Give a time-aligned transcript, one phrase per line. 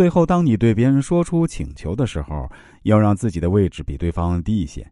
[0.00, 2.50] 最后，当你对别人说出请求的时候，
[2.84, 4.90] 要让自己的位置比对方低一些，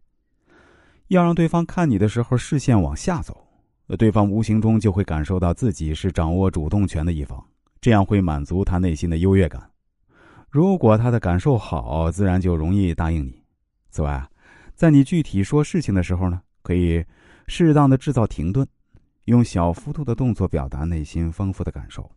[1.07, 3.43] 要让对方看你的时候视线往下走，
[3.97, 7.43] 对方无形中就会感受到自己是掌握主动权的一方，
[7.81, 9.67] 这样会满足他内心的优越感。
[10.47, 13.41] 如果他的感受好，自然就容易答应你。
[13.89, 14.23] 此外，
[14.75, 17.03] 在你具体说事情的时候呢，可以
[17.47, 18.63] 适当的制造停顿，
[19.25, 22.07] 用小幅度的动作表达内心丰富的感受。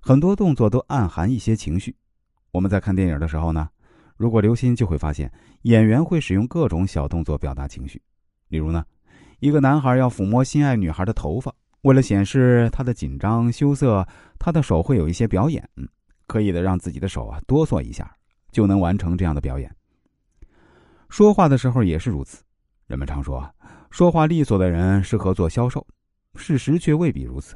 [0.00, 1.94] 很多动作都暗含一些情绪。
[2.50, 3.68] 我们在看电影的时候呢，
[4.16, 5.30] 如果留心就会发现，
[5.62, 8.00] 演员会使用各种小动作表达情绪。
[8.48, 8.84] 例如呢，
[9.40, 14.06] 一个男孩要抚摸心爱女孩的头发，为了显示他的紧张羞涩，
[14.38, 15.68] 他的手会有一些表演，
[16.26, 18.10] 刻意的让自己的手啊哆嗦一下，
[18.50, 19.70] 就能完成这样的表演。
[21.08, 22.42] 说话的时候也是如此。
[22.86, 23.46] 人们常说，
[23.90, 25.86] 说话利索的人适合做销售，
[26.34, 27.54] 事实却未必如此。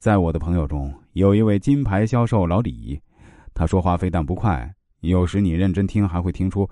[0.00, 2.98] 在我的朋友中，有一位金牌销售老李，
[3.52, 6.66] 他说话非但不快，有时你认真听还会听出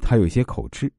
[0.00, 0.90] 他有些口吃。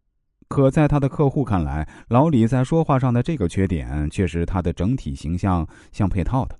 [0.47, 6.55] 可在他的客户看来，老李在说话上的这个缺点却是他的整体形象相配套的。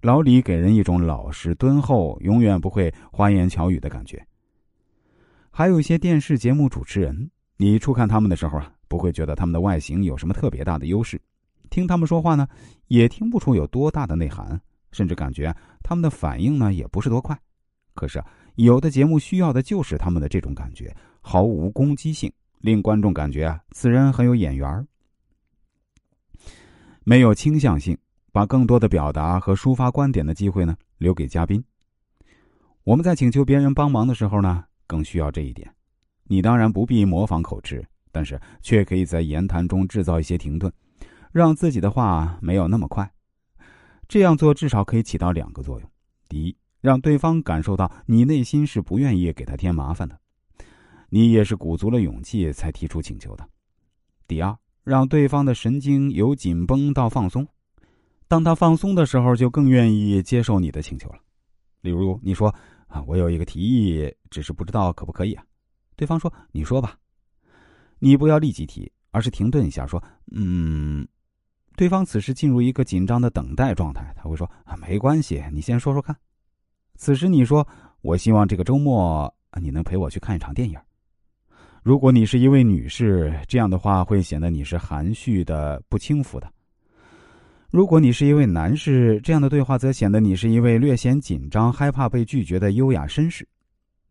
[0.00, 4.20] 老李给人一种老实敦厚、永远不会花言巧语的感觉。
[5.52, 11.20] 还有一些电视节目主持人，你初看他们的时候啊，不会觉得他们的外形有什么特别大的优势。
[11.72, 12.46] 听他们说话呢，
[12.88, 14.60] 也听不出有多大的内涵，
[14.92, 17.36] 甚至感觉他们的反应呢也不是多快。
[17.94, 18.22] 可是
[18.56, 24.86] 有的节目需要的就是他们的这种感觉，毫无攻击性，令观众感觉啊此人很有眼缘
[27.04, 27.96] 没有倾向性，
[28.32, 31.64] 把更多的表达和抒发观点的机会呢留给嘉宾。
[32.84, 35.68] 我们在请求别人帮忙的时候呢，更需要这一点。
[36.24, 40.70] 你当然不必模仿口吃，但是却可以在言谈中制造一些停顿。
[41.32, 43.10] 让自己的话没有那么快，
[44.06, 45.90] 这样做至少可以起到两个作用：
[46.28, 50.18] 第一，让对方感受到你内心是不愿意给他添麻烦的，
[51.08, 53.44] 你也是鼓足了勇气才提出请求的；
[54.28, 57.48] 第二，让对方的神经由紧绷到放松，
[58.28, 61.18] 当他放松的时候，就更愿意接受你的请求了。
[61.80, 62.54] 例如，你说
[62.88, 65.42] ：“啊，我有一个提议，只是不知道可不可以啊？”
[65.96, 66.96] 对方说：“你说吧。”
[67.98, 71.08] 你不要立即提，而是停顿一下，说：“嗯。”
[71.76, 76.14] 对方此时进入一个紧张的等待状态，他会说：“啊，没关系，你先说说看。”
[76.96, 77.66] 此时你说
[78.02, 80.78] ：“我希望这个周末你能陪我去看一场电影。”
[81.82, 86.46] 如果你是一位女士，这样的话会显得你是含蓄的、不轻浮的；
[87.70, 93.48] 如果你是一位男士，这样的对话则显得你是一位略显紧张、害怕被拒绝的优雅绅士。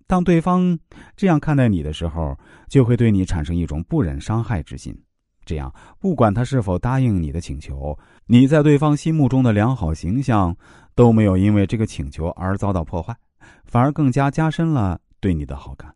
[0.05, 0.77] 当对方
[1.15, 4.93] 这样看待你的时候，就会对你产生一种不忍伤害之心。
[5.45, 10.55] 这样，不管他是否答应你的请求，你在对方心目中的良好形象
[10.95, 13.15] 都没有因为这个请求而遭到破坏，
[13.65, 15.93] 反而更加加深了对你的好感。